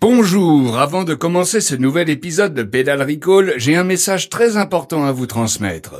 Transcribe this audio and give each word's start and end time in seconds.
Bonjour, 0.00 0.78
avant 0.78 1.04
de 1.04 1.12
commencer 1.12 1.60
ce 1.60 1.74
nouvel 1.74 2.08
épisode 2.08 2.54
de 2.54 2.62
Pédale 2.62 3.02
Recall, 3.02 3.52
j'ai 3.58 3.76
un 3.76 3.84
message 3.84 4.30
très 4.30 4.56
important 4.56 5.04
à 5.04 5.12
vous 5.12 5.26
transmettre. 5.26 5.96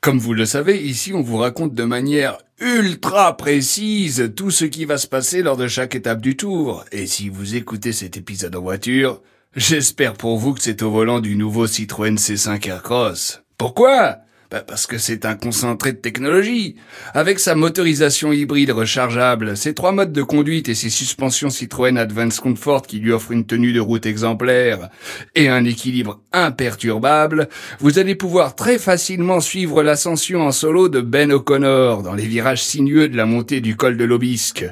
Comme 0.00 0.20
vous 0.20 0.34
le 0.34 0.46
savez, 0.46 0.80
ici 0.80 1.12
on 1.12 1.20
vous 1.20 1.38
raconte 1.38 1.74
de 1.74 1.82
manière 1.82 2.38
ultra 2.60 3.36
précise 3.36 4.30
tout 4.36 4.52
ce 4.52 4.64
qui 4.64 4.84
va 4.84 4.98
se 4.98 5.08
passer 5.08 5.42
lors 5.42 5.56
de 5.56 5.66
chaque 5.66 5.96
étape 5.96 6.20
du 6.20 6.36
tour. 6.36 6.84
Et 6.92 7.08
si 7.08 7.28
vous 7.28 7.56
écoutez 7.56 7.92
cet 7.92 8.16
épisode 8.16 8.54
en 8.54 8.60
voiture, 8.60 9.20
j'espère 9.56 10.12
pour 10.12 10.38
vous 10.38 10.54
que 10.54 10.62
c'est 10.62 10.82
au 10.82 10.92
volant 10.92 11.18
du 11.18 11.34
nouveau 11.34 11.66
Citroën 11.66 12.14
C5 12.14 12.68
Aircross. 12.68 13.42
Pourquoi? 13.58 14.18
Bah, 14.50 14.60
parce 14.66 14.86
que 14.86 14.98
c'est 14.98 15.24
un 15.24 15.34
concentré 15.34 15.92
de 15.92 15.98
technologie. 15.98 16.76
Avec 17.12 17.40
sa 17.40 17.54
motorisation 17.54 18.32
hybride 18.32 18.70
rechargeable, 18.70 19.56
ses 19.56 19.74
trois 19.74 19.92
modes 19.92 20.12
de 20.12 20.22
conduite 20.22 20.68
et 20.68 20.74
ses 20.74 20.90
suspensions 20.90 21.50
Citroën 21.50 21.96
Advance 21.96 22.40
Comfort 22.40 22.82
qui 22.82 22.98
lui 22.98 23.12
offrent 23.12 23.32
une 23.32 23.46
tenue 23.46 23.72
de 23.72 23.80
route 23.80 24.06
exemplaire 24.06 24.90
et 25.34 25.48
un 25.48 25.64
équilibre 25.64 26.20
imperturbable, 26.32 27.48
vous 27.80 27.98
allez 27.98 28.14
pouvoir 28.14 28.54
très 28.54 28.78
facilement 28.78 29.40
suivre 29.40 29.82
l'ascension 29.82 30.42
en 30.42 30.52
solo 30.52 30.88
de 30.88 31.00
Ben 31.00 31.32
O'Connor 31.32 32.02
dans 32.02 32.14
les 32.14 32.26
virages 32.26 32.62
sinueux 32.62 33.08
de 33.08 33.16
la 33.16 33.26
montée 33.26 33.60
du 33.60 33.76
col 33.76 33.96
de 33.96 34.04
l'Obisque. 34.04 34.66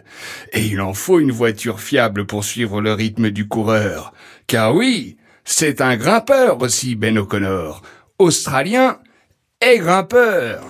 Et 0.52 0.64
il 0.64 0.80
en 0.80 0.94
faut 0.94 1.18
une 1.18 1.32
voiture 1.32 1.80
fiable 1.80 2.26
pour 2.26 2.44
suivre 2.44 2.80
le 2.80 2.92
rythme 2.92 3.30
du 3.30 3.48
coureur. 3.48 4.12
Car 4.46 4.74
oui, 4.74 5.16
c'est 5.44 5.80
un 5.80 5.96
grimpeur 5.96 6.60
aussi, 6.62 6.94
Ben 6.94 7.18
O'Connor. 7.18 7.82
Australien, 8.18 8.98
et 9.62 9.78
grimpeur. 9.78 10.60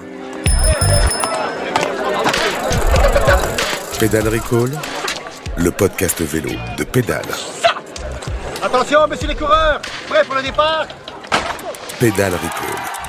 Pédale 3.99 4.29
Recall, 4.29 4.71
le 5.57 5.71
podcast 5.71 6.21
vélo 6.21 6.51
de 6.77 6.85
Pédale. 6.85 7.23
Attention, 8.63 9.07
messieurs 9.09 9.29
les 9.29 9.35
coureurs, 9.35 9.81
prêts 10.09 10.25
pour 10.25 10.35
le 10.35 10.43
départ? 10.43 10.87
Pédale 11.99 12.35
Recall. 12.35 13.02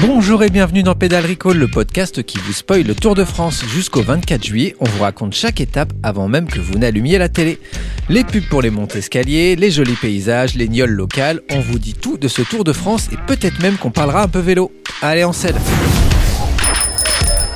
Bonjour 0.00 0.42
et 0.42 0.50
bienvenue 0.50 0.82
dans 0.82 0.94
Pédale 0.94 1.24
Recall, 1.24 1.56
le 1.56 1.68
podcast 1.68 2.22
qui 2.22 2.38
vous 2.38 2.52
spoil 2.52 2.82
le 2.82 2.94
Tour 2.94 3.14
de 3.14 3.24
France 3.24 3.64
jusqu'au 3.64 4.02
24 4.02 4.44
juillet. 4.44 4.76
On 4.80 4.84
vous 4.84 5.02
raconte 5.02 5.34
chaque 5.34 5.60
étape 5.60 5.92
avant 6.02 6.28
même 6.28 6.46
que 6.48 6.60
vous 6.60 6.74
n'allumiez 6.74 7.16
la 7.18 7.28
télé. 7.28 7.58
Les 8.08 8.24
pubs 8.24 8.46
pour 8.48 8.60
les 8.60 8.70
montées 8.70 8.98
escaliers, 8.98 9.56
les 9.56 9.70
jolis 9.70 9.96
paysages, 9.96 10.54
les 10.54 10.68
gnolles 10.68 10.90
locales, 10.90 11.40
on 11.50 11.60
vous 11.60 11.78
dit 11.78 11.94
tout 11.94 12.18
de 12.18 12.28
ce 12.28 12.42
Tour 12.42 12.64
de 12.64 12.72
France 12.72 13.08
et 13.12 13.16
peut-être 13.26 13.60
même 13.62 13.76
qu'on 13.76 13.90
parlera 13.90 14.22
un 14.22 14.28
peu 14.28 14.40
vélo. 14.40 14.72
Allez, 15.00 15.24
en 15.24 15.32
scène 15.32 15.56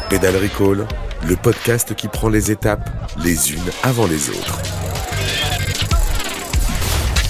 Pédale 0.08 0.36
Recall, 0.36 0.86
le 1.27 1.36
podcast 1.36 1.95
qui 1.95 2.08
prend 2.08 2.28
les 2.28 2.50
étapes 2.50 2.89
les 3.23 3.52
unes 3.52 3.70
avant 3.83 4.06
les 4.06 4.30
autres. 4.30 4.61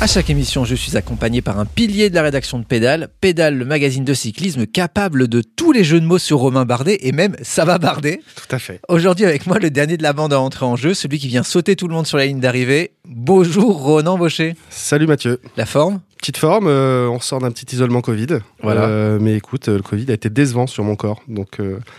À 0.00 0.06
chaque 0.06 0.30
émission, 0.30 0.64
je 0.64 0.76
suis 0.76 0.96
accompagné 0.96 1.42
par 1.42 1.58
un 1.58 1.64
pilier 1.64 2.08
de 2.08 2.14
la 2.14 2.22
rédaction 2.22 2.60
de 2.60 2.64
Pédale. 2.64 3.08
Pédale, 3.20 3.56
le 3.56 3.64
magazine 3.64 4.04
de 4.04 4.14
cyclisme 4.14 4.64
capable 4.64 5.26
de 5.26 5.42
tous 5.42 5.72
les 5.72 5.82
jeux 5.82 6.00
de 6.00 6.06
mots 6.06 6.18
sur 6.18 6.38
Romain 6.38 6.64
Bardet 6.64 6.98
et 7.00 7.10
même 7.10 7.34
ça 7.42 7.64
va 7.64 7.78
Bardet. 7.78 8.20
Tout 8.36 8.54
à 8.54 8.60
fait. 8.60 8.80
Aujourd'hui 8.88 9.24
avec 9.24 9.48
moi, 9.48 9.58
le 9.58 9.70
dernier 9.70 9.96
de 9.96 10.04
la 10.04 10.12
bande 10.12 10.32
à 10.32 10.40
entrer 10.40 10.64
en 10.66 10.76
jeu, 10.76 10.94
celui 10.94 11.18
qui 11.18 11.26
vient 11.26 11.42
sauter 11.42 11.74
tout 11.74 11.88
le 11.88 11.94
monde 11.94 12.06
sur 12.06 12.16
la 12.16 12.26
ligne 12.26 12.38
d'arrivée. 12.38 12.92
Bonjour 13.06 13.82
Ronan 13.82 14.16
Baucher. 14.16 14.54
Salut 14.70 15.08
Mathieu. 15.08 15.40
La 15.56 15.66
forme? 15.66 16.00
Petite 16.18 16.36
forme, 16.36 16.66
euh, 16.66 17.08
on 17.08 17.20
sort 17.20 17.40
d'un 17.40 17.50
petit 17.50 17.74
isolement 17.74 18.00
Covid. 18.00 18.40
Voilà. 18.62 18.82
Euh, 18.86 19.18
mais 19.20 19.34
écoute, 19.36 19.68
euh, 19.68 19.76
le 19.76 19.82
Covid 19.82 20.10
a 20.10 20.14
été 20.14 20.28
décevant 20.28 20.66
sur 20.66 20.84
mon 20.84 20.96
corps. 20.96 21.22
Donc 21.28 21.58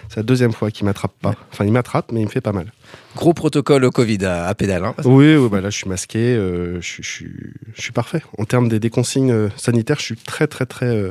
c'est 0.10 0.18
la 0.18 0.24
deuxième 0.24 0.52
fois 0.54 0.72
qu'il 0.72 0.86
m'attrape 0.86 1.14
pas. 1.22 1.36
Enfin, 1.52 1.66
il 1.66 1.72
m'attrape, 1.72 2.12
mais 2.12 2.20
il 2.22 2.26
me 2.26 2.30
fait 2.30 2.42
pas 2.42 2.52
mal. 2.52 2.72
Gros 3.16 3.34
protocole 3.34 3.86
au 3.86 3.92
Covid 3.92 4.24
à, 4.26 4.46
à 4.48 4.54
Pédale. 4.56 4.84
hein. 4.86 4.94
Oui, 5.06 5.36
oui 5.36 5.50
bah 5.50 5.62
là, 5.62 5.70
je 5.70 5.78
suis 5.78 5.90
masqué. 5.90 6.36
je, 6.36 6.80
suis- 6.82 7.04
je 7.04 7.10
suis- 7.10 7.54
je 7.76 7.82
suis 7.82 7.92
parfait. 7.92 8.22
En 8.38 8.46
termes 8.46 8.68
des, 8.70 8.80
des 8.80 8.90
consignes 8.90 9.50
sanitaires, 9.58 9.98
je 10.00 10.04
suis 10.06 10.16
très, 10.18 10.48
très, 10.48 10.66
très 10.66 11.02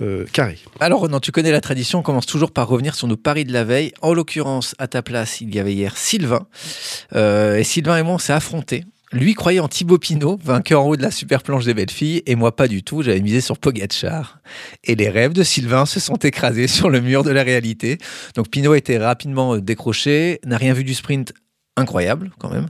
euh, 0.00 0.24
carré. 0.32 0.58
Alors 0.80 1.00
Ronan, 1.00 1.20
tu 1.20 1.32
connais 1.32 1.50
la 1.52 1.60
tradition, 1.60 2.00
on 2.00 2.02
commence 2.02 2.26
toujours 2.26 2.50
par 2.52 2.68
revenir 2.68 2.94
sur 2.94 3.08
nos 3.08 3.16
paris 3.16 3.44
de 3.44 3.52
la 3.52 3.64
veille. 3.64 3.92
En 4.02 4.12
l'occurrence, 4.14 4.74
à 4.78 4.86
ta 4.86 5.02
place, 5.02 5.40
il 5.40 5.54
y 5.54 5.58
avait 5.58 5.74
hier 5.74 5.96
Sylvain. 5.96 6.46
Euh, 7.16 7.56
et 7.58 7.64
Sylvain 7.64 7.96
et 7.98 8.02
moi, 8.02 8.14
on 8.14 8.18
s'est 8.18 8.32
affrontés. 8.32 8.84
Lui 9.12 9.32
croyait 9.34 9.60
en 9.60 9.68
Thibaut 9.68 9.96
Pinot, 9.98 10.38
vainqueur 10.44 10.82
en 10.82 10.88
haut 10.88 10.96
de 10.96 11.02
la 11.02 11.10
super 11.10 11.42
planche 11.42 11.64
des 11.64 11.72
belles 11.72 11.90
filles, 11.90 12.22
et 12.26 12.34
moi 12.34 12.54
pas 12.54 12.68
du 12.68 12.82
tout, 12.82 13.02
j'avais 13.02 13.20
misé 13.22 13.40
sur 13.40 13.56
Pogacar. 13.58 14.38
Et 14.84 14.94
les 14.96 15.08
rêves 15.08 15.32
de 15.32 15.42
Sylvain 15.42 15.86
se 15.86 15.98
sont 15.98 16.16
écrasés 16.16 16.66
sur 16.68 16.90
le 16.90 17.00
mur 17.00 17.24
de 17.24 17.30
la 17.30 17.42
réalité. 17.42 17.98
Donc 18.36 18.48
Pinot 18.50 18.74
été 18.74 18.98
rapidement 18.98 19.54
euh, 19.54 19.60
décroché, 19.62 20.40
n'a 20.44 20.58
rien 20.58 20.74
vu 20.74 20.84
du 20.84 20.92
sprint 20.92 21.32
incroyable 21.76 22.32
quand 22.40 22.50
même, 22.50 22.66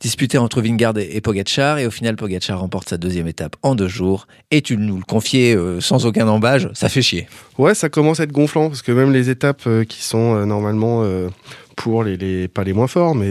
disputé 0.00 0.36
entre 0.36 0.60
Vingard 0.60 0.98
et 0.98 1.20
Pogacar, 1.20 1.78
et 1.78 1.86
au 1.86 1.90
final 1.92 2.16
Pogacar 2.16 2.58
remporte 2.60 2.88
sa 2.88 2.98
deuxième 2.98 3.28
étape 3.28 3.54
en 3.62 3.74
deux 3.76 3.86
jours, 3.88 4.26
et 4.50 4.60
tu 4.62 4.76
nous 4.76 4.96
le 4.98 5.04
confiais 5.04 5.54
euh, 5.56 5.80
sans 5.80 6.04
aucun 6.06 6.26
embâge, 6.28 6.68
ça 6.74 6.88
fait 6.88 7.00
chier. 7.00 7.28
Ouais, 7.56 7.74
ça 7.74 7.88
commence 7.88 8.18
à 8.20 8.24
être 8.24 8.32
gonflant 8.32 8.68
parce 8.68 8.82
que 8.82 8.90
même 8.92 9.12
les 9.12 9.30
étapes 9.30 9.62
euh, 9.68 9.84
qui 9.84 10.02
sont 10.02 10.44
normalement 10.44 11.04
pour 11.76 12.02
les, 12.04 12.16
les- 12.16 12.48
pas 12.48 12.64
les 12.64 12.72
moins 12.72 12.88
forts, 12.88 13.14
mais 13.14 13.30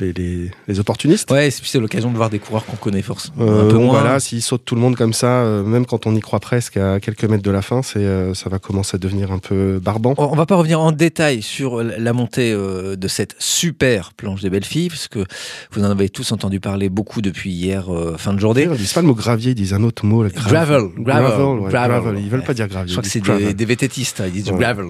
les, 0.00 0.12
les- 0.12 0.50
les 0.68 0.80
opportunistes. 0.80 1.30
Ouais, 1.30 1.50
c'est 1.50 1.78
l'occasion 1.80 2.10
de 2.10 2.16
voir 2.16 2.30
des 2.30 2.38
coureurs 2.38 2.64
qu'on 2.64 2.76
connaît 2.76 3.02
forcément 3.02 3.34
Euh, 3.40 3.66
un 3.66 3.70
peu 3.70 3.76
bon, 3.76 3.86
moins. 3.86 4.00
voilà, 4.00 4.20
s'ils 4.20 4.42
sautent 4.42 4.64
tout 4.64 4.74
le 4.74 4.80
monde 4.80 4.96
comme 4.96 5.12
ça, 5.12 5.26
euh, 5.42 5.62
même 5.62 5.86
quand 5.86 6.06
on 6.06 6.14
y 6.14 6.20
croit 6.20 6.40
presque 6.40 6.76
à 6.76 7.00
quelques 7.00 7.24
mètres 7.24 7.42
de 7.42 7.50
la 7.50 7.62
fin, 7.62 7.82
c'est, 7.82 7.98
euh, 7.98 8.34
ça 8.34 8.48
va 8.50 8.58
commencer 8.58 8.96
à 8.96 8.98
devenir 8.98 9.32
un 9.32 9.38
peu 9.38 9.78
barbant. 9.82 10.14
On 10.18 10.34
va 10.36 10.46
pas 10.46 10.56
revenir 10.56 10.80
en 10.80 10.92
détail 10.92 11.42
sur 11.42 11.82
la 11.82 12.12
montée 12.12 12.52
euh, 12.52 12.96
de 12.96 13.08
cette 13.08 13.36
super 13.38 14.12
planche 14.14 14.40
des 14.42 14.50
belles 14.50 14.64
filles, 14.64 14.88
parce 14.88 15.08
que 15.08 15.24
vous 15.72 15.82
en 15.84 15.90
avez 15.90 16.08
tous 16.08 16.32
entendu 16.32 16.60
parler 16.60 16.88
beaucoup 16.88 17.20
depuis 17.22 17.50
hier 17.52 17.92
euh, 17.94 18.16
fin 18.18 18.32
de 18.34 18.40
journée. 18.40 18.68
Ils 18.70 18.76
disent 18.76 18.92
pas 18.92 19.00
le 19.02 19.06
mot 19.06 19.14
gravier, 19.14 19.52
ils 19.52 19.54
disent 19.54 19.74
un 19.74 19.82
autre 19.82 20.04
mot. 20.06 20.24
Gravel, 20.24 20.82
gravel, 20.98 21.40
ouais, 21.62 21.70
gravel. 21.70 22.00
gravel. 22.00 22.18
Ils 22.18 22.30
veulent 22.30 22.40
Ouais. 22.40 22.46
pas 22.46 22.54
dire 22.54 22.68
gravier. 22.68 22.88
Je 22.88 22.94
crois 22.94 23.02
que 23.02 23.08
c'est 23.08 23.20
des, 23.20 23.54
des 23.54 23.64
vététistes, 23.64 24.20
hein, 24.20 24.24
ils 24.26 24.32
disent 24.42 24.50
Ouais. 24.50 24.58
gravel. 24.58 24.86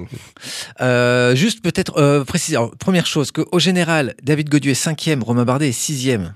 Euh, 0.81 1.35
juste 1.35 1.63
peut-être 1.63 1.99
euh, 1.99 2.25
préciser, 2.25 2.57
alors, 2.57 2.75
première 2.77 3.07
chose, 3.07 3.31
qu'au 3.31 3.59
général, 3.59 4.15
David 4.23 4.49
Godieu 4.49 4.71
est 4.73 4.75
Romain 5.23 5.45
Bardet 5.45 5.69
est 5.69 5.73
sixième. 5.73 6.35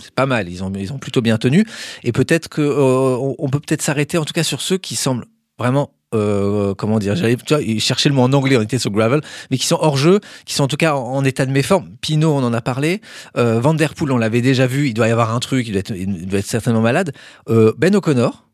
C'est 0.00 0.14
pas 0.14 0.26
mal, 0.26 0.48
ils 0.48 0.64
ont, 0.64 0.72
ils 0.74 0.92
ont 0.92 0.98
plutôt 0.98 1.20
bien 1.20 1.38
tenu. 1.38 1.66
Et 2.02 2.12
peut-être 2.12 2.48
que 2.48 2.62
euh, 2.62 3.34
on, 3.38 3.48
peut 3.48 3.60
peut-être 3.60 3.82
s'arrêter 3.82 4.18
en 4.18 4.24
tout 4.24 4.32
cas 4.32 4.42
sur 4.42 4.60
ceux 4.60 4.78
qui 4.78 4.96
semblent 4.96 5.26
vraiment 5.58 5.92
euh, 6.14 6.74
comment 6.74 6.98
dire, 6.98 7.16
j'allais 7.16 7.36
chercher 7.78 8.08
le 8.08 8.14
mot 8.14 8.22
en 8.22 8.32
anglais, 8.32 8.56
on 8.56 8.62
était 8.62 8.78
sur 8.78 8.90
gravel, 8.90 9.20
mais 9.50 9.56
qui 9.56 9.66
sont 9.66 9.78
hors 9.80 9.96
jeu, 9.96 10.20
qui 10.44 10.54
sont 10.54 10.64
en 10.64 10.68
tout 10.68 10.76
cas 10.76 10.94
en, 10.94 11.24
état 11.24 11.46
de 11.46 11.52
méforme. 11.52 11.88
Pinot, 12.00 12.34
on 12.34 12.44
en 12.44 12.52
a 12.52 12.60
parlé. 12.60 13.00
Euh, 13.36 13.62
on 13.64 14.16
l'avait 14.18 14.42
déjà 14.42 14.66
vu, 14.66 14.88
il 14.88 14.94
doit 14.94 15.08
y 15.08 15.10
avoir 15.10 15.34
un 15.34 15.40
truc, 15.40 15.66
il 15.66 15.72
doit 15.72 15.80
être, 15.80 15.94
il 15.96 16.26
doit 16.26 16.40
être 16.40 16.46
certainement 16.46 16.82
malade. 16.82 17.12
Euh, 17.48 17.72
ben 17.78 17.94
O'Connor, 17.94 18.46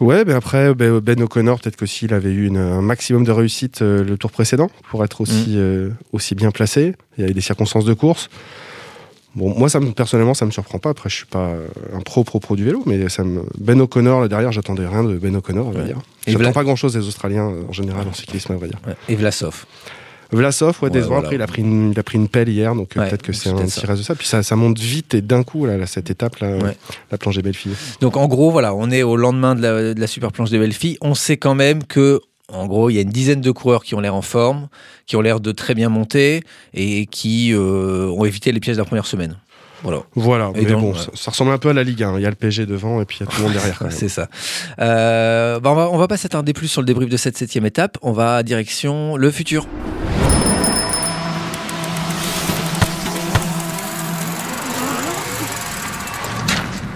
Ouais, 0.00 0.24
ben 0.24 0.34
après, 0.36 0.74
ben, 0.74 0.98
Ben 0.98 1.22
O'Connor, 1.22 1.60
peut-être 1.60 1.76
que 1.76 1.86
s'il 1.86 2.12
avait 2.14 2.32
eu 2.32 2.46
une- 2.46 2.56
un 2.58 2.82
maximum 2.82 3.24
de 3.24 3.30
réussite 3.30 3.80
euh, 3.82 4.02
le 4.02 4.18
tour 4.18 4.30
précédent 4.32 4.68
pour 4.90 5.04
être 5.04 5.20
aussi, 5.20 5.50
Mm. 5.50 5.56
euh, 5.58 5.90
aussi 6.12 6.34
bien 6.34 6.50
placé. 6.50 6.94
Il 7.16 7.20
y 7.20 7.24
avait 7.24 7.34
des 7.34 7.40
circonstances 7.40 7.84
de 7.84 7.94
course. 7.94 8.28
Bon, 9.36 9.56
moi, 9.56 9.68
ça 9.68 9.80
me, 9.80 9.90
personnellement, 9.92 10.34
ça 10.34 10.46
me 10.46 10.50
surprend 10.52 10.78
pas. 10.78 10.90
Après, 10.90 11.08
je 11.10 11.14
suis 11.16 11.26
pas 11.26 11.52
un 11.92 12.00
pro 12.00 12.22
pro 12.24 12.38
pro 12.40 12.54
du 12.56 12.64
vélo, 12.64 12.82
mais 12.86 13.08
ça 13.08 13.24
me... 13.24 13.42
Ben 13.58 13.80
O'Connor 13.80 14.20
là 14.20 14.28
derrière, 14.28 14.52
j'attendais 14.52 14.86
rien 14.86 15.02
de 15.04 15.16
Ben 15.16 15.34
O'Connor, 15.36 15.66
on 15.66 15.70
va 15.70 15.80
Ouais. 15.80 15.86
dire. 15.86 15.98
J'attends 16.26 16.44
Vla- 16.44 16.52
pas 16.52 16.62
grand 16.64 16.76
chose 16.76 16.92
des 16.94 17.06
Australiens 17.06 17.52
en 17.68 17.72
général 17.72 18.06
en 18.08 18.12
cyclisme, 18.12 18.52
à 18.52 18.56
vrai 18.56 18.68
dire. 18.68 18.78
ouais, 18.86 18.94
et 19.08 19.16
Vlasov. 19.16 19.64
Vlasov, 20.34 20.76
ouais, 20.82 20.88
Ouais, 20.88 20.90
décevant. 20.90 21.08
voilà. 21.14 21.22
Après, 21.26 21.36
il 21.36 21.42
a 21.42 21.46
pris 21.46 21.62
une, 21.62 21.92
il 21.92 21.98
a 21.98 22.02
pris 22.02 22.18
une 22.18 22.28
pelle 22.28 22.48
hier, 22.48 22.74
donc 22.74 22.96
euh, 22.96 23.00
Ouais, 23.00 23.08
peut-être 23.08 23.22
que 23.22 23.32
c'est 23.32 23.48
un 23.50 23.56
reste 23.56 23.86
de 23.88 24.02
ça. 24.02 24.14
Puis 24.14 24.26
ça, 24.26 24.42
ça 24.42 24.56
monte 24.56 24.78
vite 24.78 25.14
et 25.14 25.20
d'un 25.22 25.42
coup, 25.42 25.66
là, 25.66 25.76
là, 25.76 25.86
cette 25.86 26.10
étape, 26.10 26.36
là, 26.40 26.56
Ouais. 26.56 26.76
la 27.10 27.18
planche 27.18 27.36
des 27.36 27.42
belles 27.42 27.54
filles. 27.54 27.74
Donc 28.00 28.16
en 28.16 28.26
gros, 28.28 28.50
voilà, 28.50 28.74
on 28.74 28.90
est 28.90 29.02
au 29.02 29.16
lendemain 29.16 29.54
de 29.54 29.62
la, 29.62 29.94
de 29.94 30.00
la 30.00 30.06
super 30.06 30.32
planche 30.32 30.50
des 30.50 30.58
belles 30.58 30.72
filles. 30.72 30.98
On 31.00 31.14
sait 31.14 31.36
quand 31.36 31.54
même 31.54 31.84
que, 31.84 32.20
en 32.52 32.66
gros, 32.66 32.90
il 32.90 32.94
y 32.94 32.98
a 32.98 33.02
une 33.02 33.10
dizaine 33.10 33.40
de 33.40 33.50
coureurs 33.50 33.84
qui 33.84 33.94
ont 33.94 34.00
l'air 34.00 34.14
en 34.14 34.22
forme, 34.22 34.68
qui 35.06 35.16
ont 35.16 35.20
l'air 35.20 35.40
de 35.40 35.52
très 35.52 35.74
bien 35.74 35.88
monter 35.88 36.42
et 36.74 37.06
qui 37.06 37.52
euh, 37.52 38.06
ont 38.08 38.24
évité 38.24 38.52
les 38.52 38.60
pièges 38.60 38.76
de 38.76 38.82
la 38.82 38.86
première 38.86 39.06
semaine. 39.06 39.36
Voilà, 39.82 40.02
Voilà, 40.14 40.50
Et 40.54 40.62
mais 40.62 40.70
donc, 40.70 40.80
bon, 40.80 40.92
ouais. 40.92 40.98
ça, 40.98 41.10
ça 41.14 41.30
ressemble 41.30 41.50
un 41.50 41.58
peu 41.58 41.68
à 41.68 41.74
la 41.74 41.82
Ligue 41.84 42.02
1. 42.02 42.16
Il 42.16 42.22
y 42.22 42.26
a 42.26 42.30
le 42.30 42.36
PSG 42.36 42.64
devant 42.64 43.02
et 43.02 43.04
puis 43.04 43.18
il 43.20 43.26
y 43.26 43.28
a 43.28 43.30
tout 43.30 43.36
le 43.36 43.42
monde 43.44 43.52
derrière. 43.52 43.82
c'est 43.90 44.08
ça. 44.08 44.28
Euh, 44.80 45.60
bah, 45.60 45.70
on, 45.72 45.74
va, 45.74 45.90
on 45.90 45.98
va 45.98 46.08
pas 46.08 46.16
s'attarder 46.16 46.54
plus 46.54 46.68
sur 46.68 46.80
le 46.80 46.86
débrief 46.86 47.10
de 47.10 47.16
cette 47.18 47.36
septième 47.36 47.66
étape. 47.66 47.98
On 48.00 48.12
va 48.12 48.42
direction 48.42 49.16
le 49.16 49.30
futur. 49.30 49.66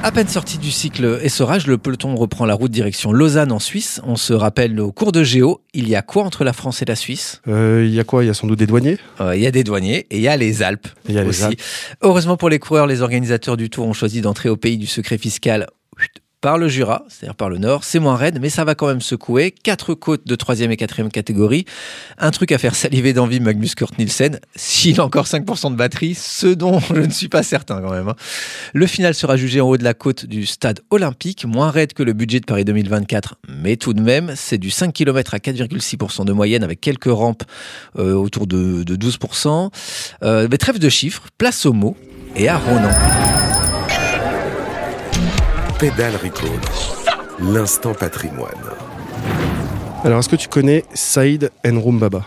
À 0.09 0.11
peine 0.11 0.27
sorti 0.27 0.57
du 0.57 0.71
cycle 0.71 1.21
essorage, 1.23 1.67
le 1.67 1.77
peloton 1.77 2.15
reprend 2.17 2.47
la 2.47 2.55
route 2.55 2.71
direction 2.71 3.13
Lausanne 3.13 3.53
en 3.53 3.59
Suisse. 3.59 4.01
On 4.05 4.17
se 4.17 4.33
rappelle 4.33 4.81
au 4.81 4.91
cours 4.91 5.13
de 5.13 5.23
Géo, 5.23 5.61
il 5.75 5.87
y 5.87 5.95
a 5.97 6.01
quoi 6.01 6.25
entre 6.25 6.45
la 6.45 6.55
France 6.55 6.81
et 6.81 6.87
la 6.87 6.97
Suisse? 6.97 7.43
Euh, 7.47 7.85
Il 7.87 7.95
y 7.95 8.01
a 8.01 8.05
quoi? 8.05 8.25
Il 8.25 8.27
y 8.29 8.31
a 8.31 8.35
sans 8.35 8.47
doute 8.47 8.59
des 8.59 8.67
douaniers? 8.67 8.97
Euh, 9.21 9.37
Il 9.37 9.43
y 9.43 9.47
a 9.47 9.51
des 9.51 9.65
douaniers 9.65 10.07
et 10.11 10.17
il 10.17 10.23
y 10.23 10.29
a 10.29 10.39
les 10.39 10.63
Alpes 10.63 10.89
Il 11.11 11.15
y 11.15 11.19
a 11.19 11.25
les. 11.25 11.45
Alpes. 11.45 11.61
Heureusement 12.01 12.39
pour 12.39 12.49
les 12.49 12.59
coureurs, 12.59 12.87
les 12.87 13.03
organisateurs 13.03 13.59
du 13.59 13.69
Tour 13.69 13.87
ont 13.87 13.93
choisi 13.93 14.23
d'entrer 14.23 14.49
au 14.49 14.57
pays 14.57 14.79
du 14.79 14.87
secret 14.87 15.19
fiscal 15.19 15.67
par 16.41 16.59
le 16.59 16.69
Jura, 16.69 17.05
c'est-à-dire 17.09 17.35
par 17.35 17.51
le 17.51 17.59
nord. 17.59 17.83
C'est 17.85 17.99
moins 17.99 18.17
raide, 18.17 18.39
mais 18.41 18.49
ça 18.51 18.65
va 18.65 18.75
quand 18.75 18.87
même 18.87 19.01
secouer. 19.01 19.51
Quatre 19.51 19.95
côtes 19.95 20.27
de 20.27 20.35
troisième 20.37 20.71
et 20.71 20.77
quatrième 20.77 21.11
catégorie. 21.11 21.65
Un 22.19 22.31
truc 22.31 22.53
à 22.53 22.59
faire 22.59 22.75
saliver 22.75 23.13
d'envie 23.13 23.41
Magnus 23.41 23.75
Kurt 23.75 23.99
Nielsen, 23.99 24.39
s'il 24.55 25.01
a 25.01 25.05
encore 25.05 25.27
5% 25.27 25.73
de 25.73 25.77
batterie, 25.77 26.15
ce 26.15 26.47
dont 26.47 26.79
je 26.81 26.95
ne 27.01 27.11
suis 27.11 27.29
pas 27.29 27.43
certain 27.43 27.81
quand 27.81 27.91
même. 27.91 28.09
hein. 28.09 28.15
Le 28.73 28.87
final 28.87 29.15
sera 29.15 29.37
jugé 29.37 29.61
en 29.61 29.69
haut 29.69 29.77
de 29.77 29.85
la 29.85 29.95
côte 29.95 30.27
du 30.27 30.47
stade 30.47 30.81
olympique, 30.91 31.45
moins 31.45 31.71
raide 31.71 31.93
que 31.93 32.03
le 32.03 32.13
budget 32.13 32.41
de 32.41 32.47
Paris 32.47 32.65
2024, 32.65 33.37
mais 33.49 33.77
tout 33.77 33.93
de 33.93 34.01
même, 34.01 34.33
c'est 34.37 34.59
du 34.59 34.71
5 34.71 34.93
km 34.93 35.35
à 35.35 35.39
4,6% 35.39 36.25
de 36.25 36.33
moyenne 36.33 36.63
avec 36.63 36.81
quelques 36.81 37.05
rampes 37.11 37.43
euh, 37.99 38.15
autour 38.15 38.47
de, 38.47 38.85
de 38.85 38.97
12%. 38.97 39.71
Euh, 40.23 40.49
mais 40.51 40.57
trêve 40.59 40.79
de 40.79 40.89
chiffres, 40.89 41.25
place 41.37 41.67
au 41.67 41.73
mot 41.73 41.97
et 42.37 42.49
à 42.49 42.59
Ronan. 42.59 42.91
Pédale 45.79 46.17
Recall. 46.17 46.51
L'instant 47.41 47.95
patrimoine. 47.95 48.51
Alors, 50.05 50.19
est-ce 50.21 50.29
que 50.29 50.37
tu 50.37 50.49
connais 50.49 50.85
Saïd 50.95 51.51
Enroum 51.67 51.99
Baba 51.99 52.25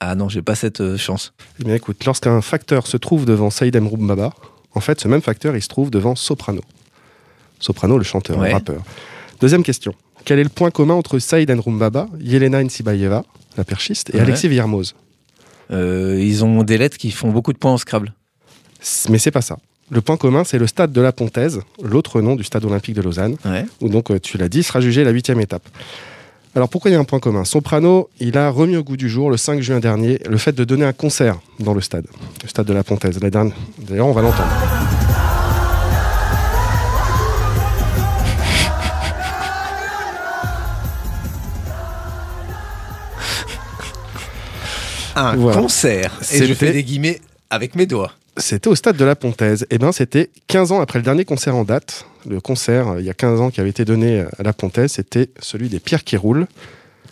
Ah 0.00 0.14
non, 0.14 0.28
j'ai 0.28 0.42
pas 0.42 0.54
cette 0.54 0.80
euh, 0.80 0.96
chance. 0.96 1.32
Eh 1.60 1.64
bien, 1.64 1.74
écoute, 1.74 2.04
lorsqu'un 2.04 2.40
facteur 2.40 2.86
se 2.86 2.96
trouve 2.96 3.24
devant 3.24 3.50
Saïd 3.50 3.76
Enroum 3.76 4.06
Baba, 4.06 4.32
en 4.74 4.80
fait, 4.80 5.00
ce 5.00 5.08
même 5.08 5.22
facteur, 5.22 5.56
il 5.56 5.62
se 5.62 5.68
trouve 5.68 5.90
devant 5.90 6.14
Soprano. 6.14 6.60
Soprano, 7.60 7.98
le 7.98 8.04
chanteur, 8.04 8.38
Ouais. 8.38 8.48
le 8.48 8.54
rappeur. 8.54 8.82
Deuxième 9.40 9.62
question. 9.62 9.94
Quel 10.24 10.38
est 10.38 10.44
le 10.44 10.48
point 10.48 10.70
commun 10.70 10.94
entre 10.94 11.18
Saïd 11.18 11.50
Enroum 11.50 11.78
Baba, 11.78 12.06
Yelena 12.20 12.58
Insibayeva, 12.58 13.24
la 13.56 13.64
perchiste, 13.64 14.10
et 14.10 14.14
Ouais. 14.16 14.20
Alexis 14.22 14.48
Villermoz 14.48 14.94
Euh, 15.70 16.16
ils 16.18 16.44
ont 16.46 16.62
des 16.62 16.78
lettres 16.78 16.96
qui 16.96 17.10
font 17.10 17.30
beaucoup 17.30 17.52
de 17.52 17.58
points 17.58 17.72
en 17.72 17.76
Scrabble. 17.78 18.14
Mais 19.10 19.18
c'est 19.18 19.30
pas 19.30 19.42
ça. 19.42 19.58
Le 19.90 20.00
point 20.02 20.16
commun, 20.16 20.44
c'est 20.44 20.58
le 20.58 20.66
stade 20.66 20.92
de 20.92 21.00
la 21.00 21.12
Pontaise, 21.12 21.60
l'autre 21.82 22.20
nom 22.20 22.36
du 22.36 22.44
stade 22.44 22.64
olympique 22.64 22.94
de 22.94 23.00
Lausanne, 23.02 23.36
Ouais. 23.44 23.64
où 23.80 23.88
donc, 23.88 24.10
euh, 24.10 24.18
tu 24.20 24.36
l'as 24.36 24.48
dit, 24.48 24.62
sera 24.62 24.80
jugé 24.80 25.02
la 25.02 25.10
huitième 25.10 25.40
étape. 25.40 25.66
Alors 26.54 26.68
pourquoi 26.68 26.90
il 26.90 26.94
y 26.94 26.96
a 26.96 27.00
un 27.00 27.04
point 27.04 27.20
commun? 27.20 27.44
Soprano, 27.44 28.10
il 28.20 28.36
a 28.36 28.50
remis 28.50 28.76
au 28.76 28.82
goût 28.82 28.96
du 28.96 29.08
jour 29.08 29.30
le 29.30 29.36
5 29.36 29.60
juin 29.60 29.80
dernier 29.80 30.18
le 30.28 30.36
fait 30.38 30.52
de 30.52 30.64
donner 30.64 30.84
un 30.84 30.92
concert 30.92 31.38
dans 31.60 31.72
le 31.74 31.80
stade, 31.80 32.06
le 32.42 32.48
stade 32.48 32.66
de 32.66 32.72
la 32.74 32.82
Pontaise. 32.84 33.18
La 33.22 33.30
dernière- 33.30 33.54
D'ailleurs, 33.78 34.06
on 34.08 34.12
va 34.12 34.22
l'entendre. 34.22 34.48
Un 45.16 45.36
Voilà. 45.36 45.60
concert. 45.60 46.12
Et 46.32 46.46
je 46.46 46.54
fais 46.54 46.72
des 46.72 46.84
guillemets 46.84 47.20
avec 47.50 47.74
mes 47.74 47.86
doigts. 47.86 48.12
C'était 48.38 48.68
au 48.68 48.74
stade 48.74 48.96
de 48.96 49.04
la 49.04 49.16
Pontaise. 49.16 49.66
Et 49.70 49.78
ben, 49.78 49.92
c'était 49.92 50.30
15 50.46 50.72
ans 50.72 50.80
après 50.80 50.98
le 50.98 51.02
dernier 51.04 51.24
concert 51.24 51.54
en 51.56 51.64
date. 51.64 52.06
Le 52.28 52.40
concert, 52.40 52.88
euh, 52.88 53.00
il 53.00 53.06
y 53.06 53.10
a 53.10 53.14
15 53.14 53.40
ans, 53.40 53.50
qui 53.50 53.60
avait 53.60 53.70
été 53.70 53.84
donné 53.84 54.20
euh, 54.20 54.28
à 54.38 54.42
la 54.42 54.52
Pontaise, 54.52 54.92
c'était 54.92 55.30
celui 55.40 55.68
des 55.68 55.80
Pierres 55.80 56.04
qui 56.04 56.16
roulent. 56.16 56.46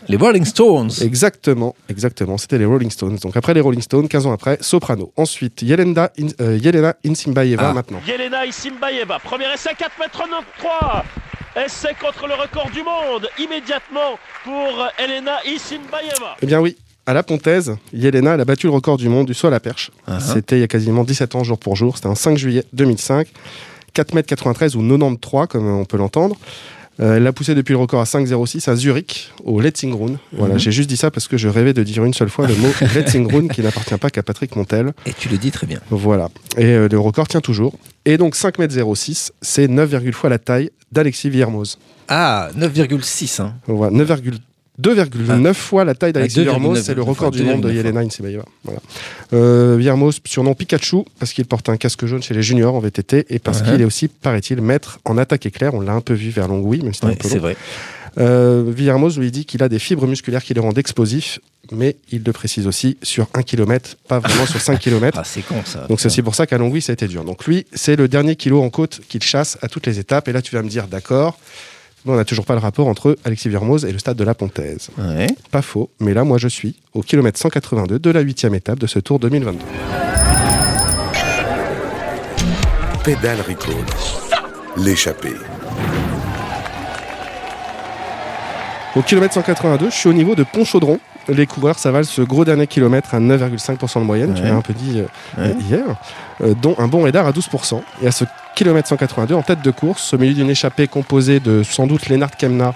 Les 0.08 0.16
Rolling 0.16 0.44
Stones. 0.44 0.90
Exactement, 1.00 1.74
exactement. 1.88 2.38
C'était 2.38 2.58
les 2.58 2.64
Rolling 2.64 2.90
Stones. 2.90 3.16
Donc 3.16 3.36
après 3.36 3.54
les 3.54 3.60
Rolling 3.60 3.80
Stones, 3.80 4.06
15 4.08 4.26
ans 4.26 4.32
après, 4.32 4.56
Soprano. 4.60 5.12
Ensuite, 5.16 5.62
Yelena, 5.62 6.12
In- 6.20 6.28
euh, 6.40 6.56
Yelena 6.58 6.94
Insimbayeva 7.04 7.70
Ah. 7.70 7.72
maintenant. 7.72 8.00
Yelena 8.06 8.46
Isimbayeva, 8.46 9.18
premier 9.18 9.46
essai 9.52 9.70
4 9.76 9.98
mètres 9.98 10.12
93. 10.12 11.02
Essai 11.64 11.94
contre 12.00 12.26
le 12.28 12.34
record 12.34 12.70
du 12.70 12.82
monde, 12.84 13.28
immédiatement 13.38 14.18
pour 14.44 14.86
Elena 14.98 15.38
Isimbayeva. 15.46 16.36
Eh 16.42 16.46
bien 16.46 16.60
oui, 16.60 16.76
à 17.06 17.14
la 17.14 17.22
Pontaise, 17.22 17.76
Yelena, 17.92 18.34
elle 18.34 18.40
a 18.40 18.44
battu 18.44 18.66
le 18.66 18.72
record 18.72 18.96
du 18.96 19.08
monde 19.08 19.26
du 19.26 19.34
saut 19.34 19.46
à 19.46 19.50
la 19.50 19.60
perche. 19.60 19.90
Uh-huh. 20.08 20.20
C'était 20.20 20.56
il 20.58 20.60
y 20.60 20.64
a 20.64 20.68
quasiment 20.68 21.04
17 21.04 21.34
ans, 21.36 21.44
jour 21.44 21.58
pour 21.58 21.76
jour. 21.76 21.96
C'était 21.96 22.08
un 22.08 22.14
5 22.14 22.36
juillet 22.36 22.64
2005. 22.72 23.28
4,93 23.94 24.74
m 24.74 24.80
ou 24.80 25.16
93 25.16 25.46
comme 25.48 25.66
on 25.66 25.84
peut 25.84 25.96
l'entendre. 25.96 26.36
Euh, 26.98 27.16
elle 27.16 27.24
l'a 27.24 27.32
poussé 27.32 27.54
depuis 27.54 27.72
le 27.72 27.78
record 27.78 28.00
à 28.00 28.04
5,06 28.04 28.70
à 28.70 28.74
Zurich, 28.76 29.30
au 29.44 29.60
Letzingrund. 29.60 30.16
Voilà, 30.32 30.54
Mhm. 30.54 30.60
j'ai 30.60 30.72
juste 30.72 30.88
dit 30.88 30.96
ça 30.96 31.10
parce 31.10 31.28
que 31.28 31.36
je 31.36 31.46
rêvais 31.48 31.74
de 31.74 31.82
dire 31.82 32.04
une 32.04 32.14
seule 32.14 32.30
fois 32.30 32.46
le 32.46 32.54
mot 32.56 32.68
Letzingrund 32.94 33.52
qui 33.52 33.60
n'appartient 33.60 33.96
pas 33.98 34.08
qu'à 34.08 34.22
Patrick 34.22 34.56
Montel. 34.56 34.92
Et 35.04 35.12
tu 35.12 35.28
le 35.28 35.36
dis 35.36 35.50
très 35.50 35.66
bien. 35.66 35.78
Voilà. 35.90 36.30
Et 36.56 36.64
euh, 36.64 36.88
le 36.90 36.98
record 36.98 37.28
tient 37.28 37.42
toujours. 37.42 37.74
Et 38.06 38.16
donc 38.16 38.34
5,06 38.34 39.28
m, 39.28 39.34
c'est 39.42 39.68
9, 39.68 40.10
fois 40.12 40.30
la 40.30 40.38
taille 40.38 40.70
d'Alexis 40.90 41.28
Villermoz. 41.28 41.78
Ah, 42.08 42.48
9,6. 42.56 43.42
Hein. 43.42 43.54
Voilà, 43.66 43.94
9,2 43.94 44.38
2,9 44.82 45.54
fois 45.54 45.84
la 45.84 45.94
taille 45.94 46.12
d'Alexis 46.12 46.40
Ah, 46.40 46.42
Villermoz, 46.42 46.78
2,9, 46.78 46.82
c'est 46.82 46.94
le 46.94 47.02
record 47.02 47.30
du 47.30 47.42
monde 47.42 47.62
de 47.62 47.70
2,9, 47.70 47.74
Yelena 47.76 48.00
Insibayeva. 48.00 48.44
Voilà. 48.64 48.80
Euh, 49.32 49.76
Villermoz, 49.78 50.20
surnom 50.24 50.54
Pikachu, 50.54 50.98
parce 51.18 51.32
qu'il 51.32 51.44
porte 51.46 51.68
un 51.68 51.76
casque 51.76 52.04
jaune 52.06 52.22
chez 52.22 52.34
les 52.34 52.42
juniors 52.42 52.74
en 52.74 52.80
VTT, 52.80 53.26
et 53.30 53.38
parce 53.38 53.60
Ouais. 53.62 53.70
qu'il 53.72 53.80
est 53.80 53.84
aussi, 53.84 54.08
paraît-il, 54.08 54.60
maître 54.60 54.98
en 55.04 55.16
attaque 55.18 55.46
éclair. 55.46 55.74
On 55.74 55.80
l'a 55.80 55.92
un 55.92 56.00
peu 56.00 56.14
vu 56.14 56.30
vers 56.30 56.48
Longwy, 56.48 56.82
même 56.82 56.92
si 56.92 57.00
c'était 57.00 57.06
Ouais, 57.06 57.12
un 57.12 57.16
peu 57.16 57.28
c'est 57.28 57.38
vrai. 57.38 57.56
Euh, 58.18 58.64
Villermoz 58.66 59.18
lui 59.18 59.30
dit 59.30 59.44
qu'il 59.44 59.62
a 59.62 59.68
des 59.68 59.78
fibres 59.78 60.06
musculaires 60.06 60.42
qui 60.42 60.54
le 60.54 60.62
rendent 60.62 60.78
explosif, 60.78 61.38
mais 61.70 61.96
il 62.10 62.22
le 62.24 62.32
précise 62.32 62.66
aussi 62.66 62.96
sur 63.02 63.26
1 63.34 63.42
km, 63.42 63.96
pas 64.08 64.20
vraiment 64.20 64.46
sur 64.46 64.58
5 64.60 64.78
km. 64.80 65.18
Ah, 65.20 65.24
c'est 65.24 65.42
con 65.42 65.56
ça. 65.66 65.86
Donc 65.88 66.00
c'est 66.00 66.06
aussi 66.06 66.22
pour 66.22 66.34
ça 66.34 66.46
qu'à 66.46 66.56
Longwy, 66.56 66.80
ça 66.80 66.92
a 66.92 66.94
été 66.94 67.08
dur. 67.08 67.24
Donc 67.24 67.46
lui, 67.46 67.66
c'est 67.74 67.94
le 67.96 68.08
dernier 68.08 68.34
kilo 68.36 68.62
en 68.62 68.70
côte 68.70 69.00
qu'il 69.08 69.22
chasse 69.22 69.58
à 69.60 69.68
toutes 69.68 69.86
les 69.86 69.98
étapes. 69.98 70.28
Et 70.28 70.32
là, 70.32 70.40
tu 70.40 70.54
vas 70.54 70.62
me 70.62 70.68
dire, 70.68 70.86
d'accord, 70.86 71.38
mais 72.06 72.12
on 72.12 72.16
n'a 72.16 72.24
toujours 72.24 72.44
pas 72.44 72.54
le 72.54 72.60
rapport 72.60 72.86
entre 72.86 73.16
Alexis 73.24 73.48
Villermoz 73.48 73.84
et 73.84 73.92
le 73.92 73.98
stade 73.98 74.16
de 74.16 74.24
la 74.24 74.34
Pontaise. 74.34 74.88
Ouais. 74.96 75.26
Pas 75.50 75.62
faux, 75.62 75.90
mais 76.00 76.14
là, 76.14 76.24
moi, 76.24 76.38
je 76.38 76.48
suis 76.48 76.76
au 76.94 77.02
kilomètre 77.02 77.38
182 77.38 77.98
de 77.98 78.10
la 78.10 78.20
huitième 78.20 78.54
étape 78.54 78.78
de 78.78 78.86
ce 78.86 78.98
Tour 78.98 79.18
2022. 79.18 79.58
Pédale 83.04 83.38
Recall. 83.40 83.74
L'échappée. 84.76 85.34
Au 88.94 89.02
kilomètre 89.02 89.34
182, 89.34 89.90
je 89.90 89.94
suis 89.94 90.08
au 90.08 90.12
niveau 90.12 90.34
de 90.34 90.42
Pont-Chaudron. 90.42 90.98
Les 91.28 91.46
coureurs 91.46 91.78
s'avalent 91.78 92.04
ce 92.04 92.22
gros 92.22 92.44
dernier 92.44 92.66
kilomètre 92.66 93.14
à 93.14 93.20
9,5% 93.20 94.00
de 94.00 94.04
moyenne, 94.04 94.34
tu 94.34 94.42
l'as 94.42 94.54
un 94.54 94.60
peu 94.60 94.72
dit 94.72 95.00
euh, 95.00 95.42
Ouais. 95.42 95.54
hier, 95.68 95.84
euh, 96.42 96.54
dont 96.60 96.76
un 96.78 96.86
bon 96.86 97.02
Redar 97.02 97.26
à 97.26 97.32
12%. 97.32 97.82
Et 98.02 98.06
à 98.06 98.12
ce 98.12 98.24
kilomètre 98.54 98.88
182, 98.88 99.34
en 99.34 99.42
tête 99.42 99.60
de 99.62 99.70
course, 99.70 100.14
au 100.14 100.18
milieu 100.18 100.34
d'une 100.34 100.50
échappée 100.50 100.86
composée 100.86 101.40
de 101.40 101.62
sans 101.62 101.86
doute 101.86 102.08
Lennart 102.08 102.30
Kemna, 102.36 102.72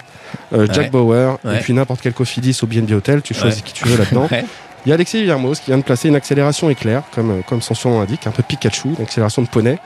euh, 0.53 0.67
Jack 0.67 0.85
Ouais. 0.85 0.89
Bauer, 0.89 1.37
et 1.45 1.59
puis 1.59 1.73
n'importe 1.73 2.01
quel 2.01 2.13
Cofidis 2.13 2.59
ou 2.63 2.67
BNB 2.67 2.91
Hotel, 2.91 3.21
tu 3.21 3.33
choisis 3.33 3.61
qui 3.61 3.73
tu 3.73 3.87
veux 3.87 3.97
là-dedans. 3.97 4.27
Il 4.85 4.89
y 4.89 4.91
a 4.91 4.95
Alexis 4.95 5.21
Villermoz 5.21 5.59
qui 5.59 5.67
vient 5.67 5.77
de 5.77 5.83
placer 5.83 6.07
une 6.09 6.15
accélération 6.15 6.67
éclair, 6.69 7.03
comme, 7.13 7.43
comme 7.43 7.61
son 7.61 7.75
surnom 7.75 7.99
l'indique, 7.99 8.25
un 8.25 8.31
peu 8.31 8.41
Pikachu, 8.41 8.89
une 8.97 9.03
accélération 9.03 9.43
de 9.43 9.47
poney. 9.47 9.77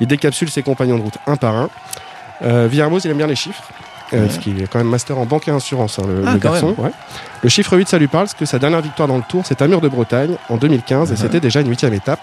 Il 0.00 0.06
décapsule 0.06 0.50
ses 0.50 0.62
compagnons 0.62 0.98
de 0.98 1.02
route 1.02 1.16
un 1.26 1.36
par 1.36 1.56
un. 1.56 1.70
Euh, 2.42 2.68
Villermoz, 2.70 3.04
il 3.06 3.10
aime 3.10 3.16
bien 3.16 3.26
les 3.26 3.36
chiffres, 3.36 3.62
euh, 4.14 4.26
parce 4.26 4.38
qu'il 4.38 4.60
est 4.62 4.66
quand 4.66 4.78
même 4.78 4.88
master 4.88 5.18
en 5.18 5.26
banque 5.26 5.48
et 5.48 5.50
assurance, 5.50 5.98
hein, 5.98 6.04
le, 6.08 6.22
Ah, 6.26 6.32
le 6.34 6.38
garçon. 6.38 6.74
ouais. 6.78 6.90
Le 7.42 7.48
chiffre 7.48 7.76
8, 7.76 7.88
ça 7.88 7.98
lui 7.98 8.06
parle, 8.08 8.24
parce 8.24 8.34
que 8.34 8.44
sa 8.46 8.58
dernière 8.58 8.80
victoire 8.80 9.08
dans 9.08 9.16
le 9.16 9.22
Tour, 9.28 9.42
c'est 9.46 9.60
à 9.62 9.66
Mur 9.68 9.80
de 9.80 9.88
Bretagne 9.88 10.36
en 10.48 10.56
2015, 10.56 11.10
et 11.10 11.12
Mhm. 11.14 11.18
c'était 11.20 11.40
déjà 11.40 11.60
une 11.60 11.68
huitième 11.68 11.94
étape. 11.94 12.20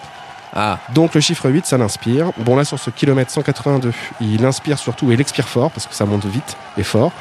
Ah, 0.54 0.78
Donc 0.94 1.14
le 1.14 1.20
chiffre 1.20 1.48
8, 1.48 1.64
ça 1.64 1.78
l'inspire. 1.78 2.30
Bon 2.38 2.56
là, 2.56 2.64
sur 2.64 2.78
ce 2.78 2.90
kilomètre 2.90 3.30
182, 3.30 3.92
il 4.20 4.44
inspire 4.44 4.78
surtout, 4.78 5.10
et 5.10 5.14
il 5.14 5.20
expire 5.20 5.48
fort, 5.48 5.70
parce 5.70 5.86
que 5.86 5.94
ça 5.94 6.04
monte 6.04 6.26
vite 6.26 6.56
et 6.76 6.82
fort. 6.82 7.12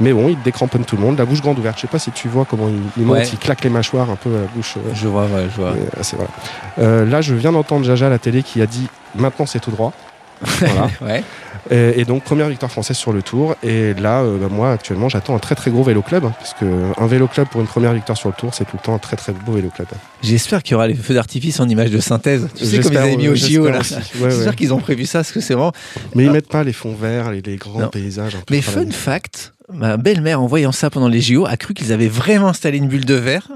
Mais 0.00 0.12
bon, 0.14 0.28
il 0.30 0.40
décramponne 0.40 0.84
tout 0.86 0.96
le 0.96 1.02
monde, 1.02 1.18
la 1.18 1.26
bouche 1.26 1.42
grande 1.42 1.58
ouverte. 1.58 1.76
Je 1.76 1.82
sais 1.82 1.86
pas 1.86 1.98
si 1.98 2.10
tu 2.12 2.26
vois 2.28 2.46
comment 2.48 2.68
il, 2.68 2.80
il 2.96 3.04
monte, 3.06 3.18
Ouais. 3.18 3.28
il 3.30 3.38
claque 3.38 3.62
les 3.62 3.68
mâchoires 3.70 4.08
un 4.10 4.16
peu 4.16 4.30
à 4.30 4.40
la 4.40 4.46
bouche. 4.54 4.74
euh, 4.78 4.90
je 4.94 5.06
vois, 5.06 5.24
ouais, 5.26 5.46
je 5.54 5.60
vois. 5.60 5.70
euh, 5.72 6.02
voilà. 6.14 6.30
Euh, 6.78 7.04
là, 7.04 7.20
je 7.20 7.34
viens 7.34 7.52
d'entendre 7.52 7.84
Jaja 7.84 8.06
à 8.06 8.08
la 8.10 8.18
télé 8.18 8.42
qui 8.42 8.62
a 8.62 8.66
dit 8.66 8.88
maintenant 9.14 9.44
c'est 9.44 9.60
tout 9.60 9.70
droit. 9.70 9.92
Voilà. 10.60 10.88
Ouais. 11.02 11.22
Et, 11.70 12.00
et 12.00 12.04
donc 12.04 12.24
première 12.24 12.48
victoire 12.48 12.70
française 12.70 12.96
sur 12.96 13.12
le 13.12 13.22
Tour. 13.22 13.54
Et 13.62 13.94
là, 13.94 14.22
euh, 14.22 14.38
bah, 14.38 14.48
moi 14.50 14.72
actuellement, 14.72 15.08
j'attends 15.08 15.34
un 15.36 15.38
très 15.38 15.54
très 15.54 15.70
gros 15.70 15.82
vélo 15.82 16.02
club, 16.02 16.24
hein, 16.24 16.34
parce 16.38 16.54
que 16.54 16.64
un 17.00 17.06
vélo 17.06 17.28
club 17.28 17.48
pour 17.48 17.60
une 17.60 17.66
première 17.66 17.92
victoire 17.92 18.18
sur 18.18 18.28
le 18.28 18.34
Tour, 18.34 18.52
c'est 18.54 18.64
tout 18.64 18.76
le 18.76 18.82
temps 18.82 18.94
un 18.94 18.98
très 18.98 19.16
très 19.16 19.32
beau 19.32 19.52
vélo 19.52 19.68
club. 19.70 19.88
J'espère 20.22 20.62
qu'il 20.62 20.72
y 20.72 20.74
aura 20.74 20.86
les 20.88 20.94
feux 20.94 21.14
d'artifice 21.14 21.60
en 21.60 21.68
image 21.68 21.90
de 21.90 22.00
synthèse. 22.00 22.48
Tu 22.56 22.64
sais, 22.64 22.80
comme 22.80 22.92
ils 22.92 22.98
avaient 22.98 23.16
mis 23.16 23.28
au 23.28 23.32
euh, 23.32 23.36
JO 23.36 23.68
là. 23.68 23.78
Ouais, 23.78 23.84
J'espère 24.30 24.48
ouais. 24.48 24.54
qu'ils 24.56 24.72
ont 24.74 24.78
prévu 24.80 25.06
ça, 25.06 25.20
parce 25.20 25.32
que 25.32 25.40
c'est 25.40 25.54
vraiment. 25.54 25.72
Mais 26.14 26.24
ils 26.24 26.30
mettent 26.30 26.48
pas 26.48 26.64
les 26.64 26.72
fonds 26.72 26.94
verts, 26.94 27.30
les, 27.30 27.42
les 27.42 27.56
grands 27.56 27.80
Non. 27.80 27.88
paysages. 27.88 28.34
Un 28.34 28.38
peu 28.38 28.54
Mais 28.54 28.60
fun 28.62 28.90
fact, 28.90 29.54
ma 29.72 29.96
belle-mère, 29.96 30.40
en 30.40 30.46
voyant 30.46 30.72
ça 30.72 30.90
pendant 30.90 31.08
les 31.08 31.20
JO, 31.20 31.46
a 31.46 31.56
cru 31.56 31.74
qu'ils 31.74 31.92
avaient 31.92 32.08
vraiment 32.08 32.48
installé 32.48 32.78
une 32.78 32.88
bulle 32.88 33.04
de 33.04 33.14
verre 33.14 33.48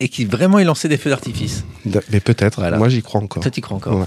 et 0.00 0.08
qu'ils 0.08 0.28
vraiment 0.28 0.58
ils 0.60 0.64
lançaient 0.64 0.88
des 0.88 0.96
feux 0.96 1.10
d'artifice. 1.10 1.64
Mais 2.10 2.20
peut-être. 2.20 2.60
Voilà. 2.60 2.78
Moi, 2.78 2.88
j'y 2.88 3.02
crois 3.02 3.20
encore. 3.20 3.42
Toi, 3.42 3.50
tu 3.50 3.58
y 3.58 3.62
crois 3.62 3.76
encore 3.76 3.98
Ouais. 3.98 4.06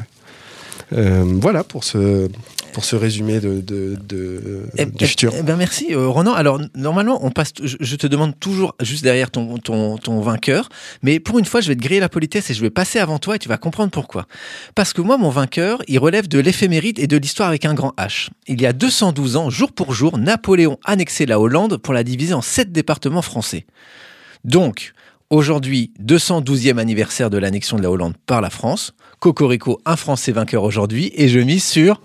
Euh, 0.93 1.24
voilà 1.39 1.63
pour 1.63 1.84
ce 1.86 2.27
pour 2.74 2.86
ce 2.86 2.96
résumé 2.96 3.40
de, 3.40 3.62
de, 3.62 3.96
de- 4.08 4.63
Eh- 4.78 4.86
du 4.86 4.92
eh- 5.00 5.06
futur. 5.08 5.34
eh 5.38 5.44
ben 5.44 5.56
merci 5.58 5.94
euh, 5.94 6.08
Ronan. 6.08 6.34
Alors 6.34 6.60
normalement 6.75 7.20
on 7.25 7.32
passe, 7.32 7.54
je, 7.63 7.78
je 7.80 7.96
te 7.96 8.08
demande 8.08 8.40
toujours 8.40 8.75
juste 8.82 9.04
derrière 9.04 9.32
ton, 9.32 9.58
ton, 9.58 9.98
ton 9.98 10.22
vainqueur, 10.22 10.70
mais 11.04 11.20
pour 11.20 11.40
une 11.40 11.46
fois 11.46 11.62
je 11.62 11.68
vais 11.68 11.75
te 11.75 11.82
griller 11.82 12.00
la 12.00 12.10
politesse 12.10 12.50
et 12.50 12.54
je 12.54 12.62
vais 12.62 12.70
passer 12.70 13.00
avant 13.00 13.20
toi 13.20 13.36
et 13.36 13.40
tu 13.40 13.50
vas 13.50 13.58
comprendre 13.58 13.92
pourquoi. 13.92 14.25
Parce 14.75 14.94
que 14.94 15.01
moi 15.01 15.18
mon 15.18 15.30
vainqueur 15.30 15.82
il 15.88 16.00
relève 16.00 16.28
de 16.28 16.40
l'éphéméride 16.40 17.00
et 17.00 17.08
de 17.08 17.18
l'histoire 17.18 17.50
avec 17.50 17.66
un 17.66 17.74
grand 17.74 17.94
H. 17.98 18.30
Il 18.48 18.62
y 18.62 18.66
a 18.66 18.74
212 18.74 19.36
ans, 19.36 19.50
jour 19.50 19.72
pour 19.72 19.94
jour, 19.94 20.18
Napoléon 20.18 20.78
annexait 20.86 21.25
la 21.25 21.40
Hollande 21.40 21.78
pour 21.78 21.94
la 21.94 22.04
diviser 22.04 22.34
en 22.34 22.42
sept 22.42 22.72
départements 22.72 23.22
français. 23.22 23.66
Donc 24.44 24.94
aujourd'hui 25.30 25.92
212e 26.04 26.78
anniversaire 26.78 27.30
de 27.30 27.38
l'annexion 27.38 27.78
de 27.78 27.84
la 27.84 27.92
Hollande 27.92 28.16
par 28.25 28.42
la 28.42 28.50
France. 28.50 28.94
Cocorico, 29.20 29.80
un 29.86 29.96
Français 29.96 30.32
vainqueur 30.32 30.63
aujourd'hui 30.63 31.12
et 31.16 31.28
je 31.30 31.40
mise 31.40 31.63
sur 31.63 32.01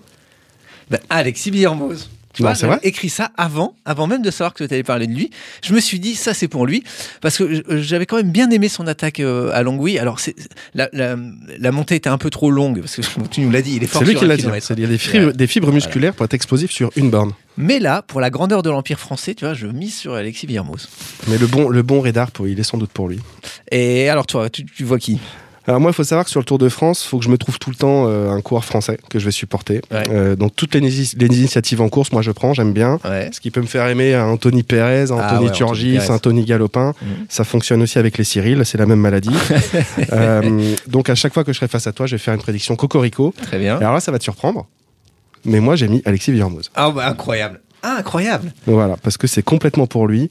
ben, 0.89 0.99
Alexis 1.09 1.51
Villermoz. 1.51 2.09
Tu 2.33 2.43
vois, 2.43 2.53
j'avais 2.53 2.77
écrit 2.83 3.09
ça 3.09 3.31
avant, 3.35 3.73
avant 3.83 4.05
même 4.05 4.21
de 4.21 4.29
savoir 4.29 4.53
que 4.53 4.63
tu 4.63 4.71
allais 4.71 4.83
parler 4.83 5.07
de 5.07 5.13
lui. 5.13 5.31
Je 5.63 5.73
me 5.73 5.79
suis 5.79 5.99
dit, 5.99 6.13
ça 6.13 6.35
c'est 6.35 6.47
pour 6.47 6.67
lui, 6.67 6.83
parce 7.19 7.35
que 7.35 7.63
j'avais 7.81 8.05
quand 8.05 8.17
même 8.17 8.29
bien 8.31 8.51
aimé 8.51 8.69
son 8.69 8.85
attaque 8.85 9.19
euh, 9.21 9.49
à 9.55 9.63
Longwy. 9.63 9.97
Alors, 9.97 10.19
la, 10.75 10.87
la, 10.93 11.15
la 11.57 11.71
montée 11.71 11.95
était 11.95 12.09
un 12.11 12.19
peu 12.19 12.29
trop 12.29 12.51
longue, 12.51 12.81
parce 12.81 12.97
que 12.97 13.01
tu 13.31 13.41
nous 13.41 13.49
l'as 13.49 13.63
dit, 13.63 13.77
il 13.77 13.83
est 13.83 13.87
fort 13.87 14.03
C'est 14.03 14.07
lui 14.07 14.13
qui 14.13 14.25
l'a 14.27 14.37
dit. 14.37 14.43
Il 14.43 14.79
y 14.79 14.85
a 14.85 14.87
des 14.87 14.99
fibres, 14.99 15.25
Ouais. 15.27 15.33
des 15.33 15.47
fibres 15.47 15.71
musculaires 15.71 16.13
pour 16.13 16.25
être 16.25 16.35
explosif 16.35 16.69
sur 16.69 16.91
une 16.95 17.09
borne. 17.09 17.31
Mais 17.57 17.79
là, 17.79 18.03
pour 18.03 18.21
la 18.21 18.29
grandeur 18.29 18.61
de 18.61 18.69
l'Empire 18.69 18.99
français, 18.99 19.33
tu 19.33 19.45
vois, 19.45 19.55
je 19.55 19.65
mise 19.65 19.95
sur 19.97 20.13
Alexis 20.13 20.45
Villermoz. 20.45 20.89
Mais 21.29 21.39
le 21.39 21.47
bon, 21.47 21.69
le 21.69 21.81
bon 21.81 22.01
radar, 22.01 22.29
il 22.45 22.59
est 22.59 22.63
sans 22.63 22.77
doute 22.77 22.91
pour 22.91 23.09
lui. 23.09 23.17
Et 23.71 24.09
alors, 24.09 24.27
toi, 24.27 24.47
tu, 24.51 24.63
tu 24.63 24.83
vois 24.83 24.99
qui? 24.99 25.19
Alors 25.67 25.81
moi, 25.81 25.91
il 25.91 25.93
faut 25.93 26.03
savoir 26.05 26.23
que 26.23 26.31
sur 26.31 26.39
le 26.39 26.45
Tour 26.45 26.57
de 26.57 26.69
France, 26.69 27.03
il 27.03 27.09
faut 27.09 27.19
que 27.19 27.25
je 27.25 27.29
me 27.29 27.37
trouve 27.37 27.59
tout 27.59 27.69
le 27.69 27.75
temps 27.75 28.05
euh, 28.07 28.29
un 28.31 28.39
coureur 28.41 28.63
français 28.63 28.97
que 29.09 29.19
je 29.19 29.25
vais 29.25 29.31
supporter. 29.31 29.81
Ouais. 29.91 30.03
Euh, 30.09 30.35
donc 30.37 30.55
toutes 30.55 30.73
les, 30.75 30.79
ini- 30.81 31.13
les 31.17 31.25
initiatives 31.39 31.81
en 31.81 31.89
course, 31.89 32.11
moi 32.13 32.21
je 32.21 32.31
prends, 32.31 32.53
j'aime 32.53 32.71
bien. 32.71 32.99
Ouais. 33.03 33.29
Ce 33.33 33.41
qui 33.41 33.51
peut 33.51 33.59
me 33.61 33.65
faire 33.67 33.85
aimer 33.87 34.15
Anthony 34.15 34.63
Pérez, 34.63 35.11
un 35.11 35.17
Ah 35.19 35.33
Anthony 35.33 35.45
ouais, 35.47 35.51
Turgis, 35.51 35.99
Anthony 35.99 36.19
Tony 36.21 36.45
Galopin. 36.45 36.93
Mhm. 37.01 37.25
Ça 37.27 37.43
fonctionne 37.43 37.81
aussi 37.81 37.99
avec 37.99 38.17
les 38.17 38.23
Cyril, 38.23 38.61
c'est 38.65 38.77
la 38.77 38.85
même 38.85 38.99
maladie. 38.99 39.29
Euh, 40.13 40.73
donc 40.87 41.09
à 41.09 41.15
chaque 41.15 41.33
fois 41.33 41.43
que 41.43 41.51
je 41.51 41.57
serai 41.57 41.67
face 41.67 41.85
à 41.87 41.91
toi, 41.91 42.05
je 42.05 42.15
vais 42.15 42.19
faire 42.19 42.33
une 42.33 42.39
prédiction 42.39 42.75
Cocorico. 42.75 43.33
Très 43.41 43.59
bien. 43.59 43.75
Et 43.79 43.81
alors 43.81 43.93
là, 43.93 43.99
ça 43.99 44.11
va 44.11 44.19
te 44.19 44.23
surprendre. 44.23 44.67
Mais 45.45 45.59
moi, 45.59 45.75
j'ai 45.75 45.87
mis 45.87 46.01
Alexis 46.05 46.31
Villermoz. 46.31 46.69
Ah, 46.75 46.91
bah, 46.91 47.07
incroyable. 47.07 47.61
Ah, 47.83 47.97
incroyable. 47.99 48.51
Voilà, 48.65 48.95
parce 49.03 49.17
que 49.17 49.27
c'est 49.27 49.43
complètement 49.43 49.85
pour 49.87 50.07
lui. 50.07 50.29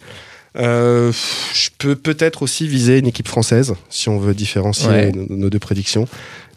Euh, 0.59 1.13
je 1.55 1.69
peux 1.79 1.97
peut-être 1.97 2.43
aussi 2.43 2.67
viser 2.69 2.99
une 2.99 3.07
équipe 3.07 3.29
française, 3.29 3.75
si 3.91 4.09
on 4.09 4.19
veut 4.19 4.35
différencier 4.35 4.89
Ouais. 4.89 5.13
nos, 5.13 5.27
nos 5.29 5.51
deux 5.51 5.59
prédictions. 5.59 6.07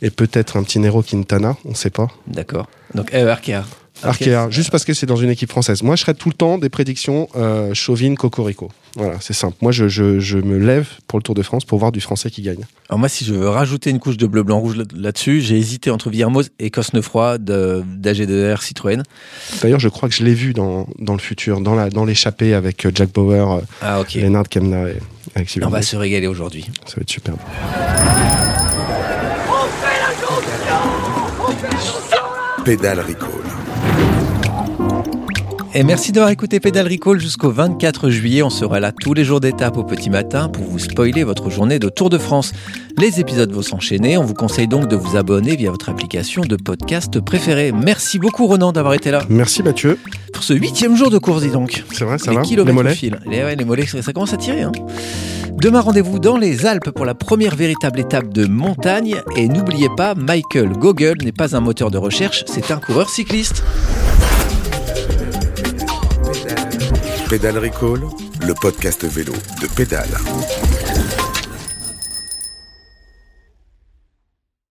Et 0.01 0.10
peut-être 0.10 0.56
un 0.58 0.63
petit 0.63 0.79
Nero 0.79 1.03
Quintana, 1.03 1.58
on 1.65 1.72
ne 1.72 1.75
sait 1.75 1.89
pas. 1.89 2.08
D'accord. 2.27 2.68
Donc, 2.94 3.13
euh, 3.13 3.27
Arkea. 3.29 3.65
Arkea, 4.03 4.50
juste 4.50 4.72
parce 4.72 4.86
que 4.86 4.94
c'est 4.94 5.06
dans 5.06 5.15
une 5.18 5.29
équipe 5.29 5.50
française. 5.50 5.84
Moi, 5.84 5.96
je 5.96 6.01
serais 6.01 6.13
tout 6.13 6.29
le 6.29 6.34
temps 6.36 6.58
des 6.58 6.70
prédictions 6.70 7.27
euh, 7.36 7.74
Chauvin, 7.74 8.15
Cocorico. 8.15 8.70
Voilà, 8.96 9.18
c'est 9.22 9.34
simple. 9.34 9.56
Moi, 9.62 9.72
je, 9.72 9.88
je- 9.88 10.20
je 10.20 10.38
me 10.38 10.58
lève 10.58 10.88
pour 11.08 11.20
le 11.20 11.24
Tour 11.24 11.36
de 11.36 11.41
France 11.44 11.63
pour 11.65 11.77
voir 11.79 11.91
du 11.91 12.01
français 12.01 12.32
qui 12.32 12.41
gagne. 12.41 12.63
Alors 12.89 12.98
moi, 13.00 13.08
si 13.10 13.24
je 13.25 13.34
veux 13.34 13.48
rajouter 13.50 13.89
une 13.89 14.00
couche 14.00 14.18
de 14.18 14.25
bleu, 14.25 14.44
blanc, 14.44 14.60
rouge 14.60 14.77
là- 14.77 14.84
là-dessus, 14.96 15.41
j'ai 15.41 15.58
hésité 15.58 15.91
entre 15.91 16.10
Villermoz 16.10 16.50
et 16.60 16.72
Cosnefroy 16.72 17.38
de- 17.38 17.84
d'AG2R 17.98 18.62
Citroën. 18.62 19.03
D'ailleurs, 19.62 19.79
je 19.79 19.89
crois 19.89 20.10
que 20.10 20.15
je 20.15 20.24
l'ai 20.24 20.34
vu 20.34 20.53
dans, 20.53 20.88
dans 20.98 21.13
le 21.13 21.20
futur, 21.20 21.62
dans 21.62 22.06
l'échappée 22.06 22.53
avec 22.53 22.86
euh, 22.86 22.91
Jack 22.96 23.12
Bauer, 23.13 23.51
euh, 23.51 23.62
Ah, 23.82 24.00
ok. 24.01 24.13
Lennart 24.15 24.48
Kemna 24.50 24.89
et 24.89 24.98
Alexis 25.36 25.60
On 25.63 25.70
va 25.70 25.82
se 25.82 25.96
régaler 25.96 26.27
aujourd'hui. 26.27 26.65
Ça 26.86 26.96
va 26.96 27.01
être 27.01 27.10
superbe. 27.10 27.38
Pédale 32.65 33.00
Recall. 33.01 33.58
Et 35.75 35.83
merci 35.83 36.11
d'avoir 36.11 36.31
écouté 36.31 36.59
Pédale 36.59 36.88
Recall 36.88 37.19
jusqu'au 37.19 37.51
24 37.51 38.09
juillet. 38.09 38.41
On 38.41 38.49
sera 38.49 38.79
là 38.79 38.91
tous 38.91 39.13
les 39.13 39.23
jours 39.23 39.39
d'étape 39.39 39.77
au 39.77 39.83
petit 39.83 40.09
matin 40.09 40.49
pour 40.49 40.63
vous 40.63 40.79
spoiler 40.79 41.23
votre 41.23 41.51
journée 41.51 41.77
de 41.77 41.89
Tour 41.89 42.09
de 42.09 42.17
France. 42.17 42.53
Les 42.97 43.19
épisodes 43.19 43.51
vont 43.51 43.61
s'enchaîner. 43.61 44.17
On 44.17 44.23
vous 44.23 44.33
conseille 44.33 44.67
donc 44.67 44.88
de 44.88 44.95
vous 44.95 45.15
abonner 45.15 45.55
via 45.55 45.69
votre 45.69 45.89
application 45.89 46.41
de 46.41 46.55
podcast 46.55 47.19
préférée. 47.19 47.71
Merci 47.71 48.17
beaucoup 48.17 48.47
Ronan 48.47 48.71
d'avoir 48.71 48.95
été 48.95 49.11
là 49.11 49.21
Merci 49.29 49.61
Mathieu. 49.61 49.99
pour 50.33 50.43
ce 50.43 50.53
huitième 50.53 50.95
jour 50.95 51.11
de 51.11 51.19
course, 51.19 51.43
dis 51.43 51.49
donc. 51.51 51.83
C'est 51.91 52.03
vrai, 52.03 52.17
ça 52.17 52.31
les 52.31 52.38
va 52.38 52.41
kilomètres 52.41 52.75
Les 52.75 52.83
mollets 52.83 52.95
filent. 52.95 53.19
Les, 53.29 53.43
ouais, 53.43 53.55
les 53.55 53.65
mollets, 53.65 53.85
ça, 53.85 54.01
ça 54.01 54.11
commence 54.11 54.33
à 54.33 54.38
tirer. 54.38 54.63
hein. 54.63 54.71
Demain, 55.61 55.81
rendez-vous 55.81 56.17
dans 56.19 56.38
les 56.38 56.65
Alpes 56.65 56.89
pour 56.89 57.05
la 57.05 57.13
première 57.13 57.55
véritable 57.55 57.99
étape 57.99 58.33
de 58.33 58.47
montagne. 58.47 59.17
Et 59.35 59.47
n'oubliez 59.47 59.89
pas, 59.95 60.15
Michael 60.15 60.69
Gogol 60.69 61.17
n'est 61.23 61.31
pas 61.31 61.55
un 61.55 61.59
moteur 61.59 61.91
de 61.91 61.97
recherche, 61.99 62.43
c'est 62.47 62.71
un 62.71 62.77
coureur 62.77 63.09
cycliste. 63.09 63.61
Pédale 67.29 67.59
Recall, 67.59 68.07
le 68.48 68.53
podcast 68.55 69.05
vélo 69.05 69.33
de 69.62 69.67
Pédale. 69.67 70.09